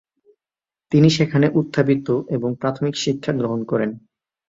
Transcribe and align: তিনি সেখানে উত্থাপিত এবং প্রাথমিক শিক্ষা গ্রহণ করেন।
তিনি 0.91 1.09
সেখানে 1.17 1.47
উত্থাপিত 1.59 2.07
এবং 2.35 2.49
প্রাথমিক 2.61 2.95
শিক্ষা 3.03 3.31
গ্রহণ 3.33 3.59
করেন। 3.63 3.89